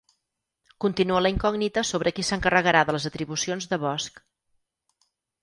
[0.85, 4.19] Continua la incògnita sobre qui s'encarregarà de les atribucions de Bosch